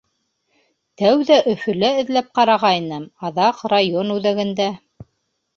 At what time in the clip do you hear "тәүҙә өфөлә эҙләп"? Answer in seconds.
1.01-2.31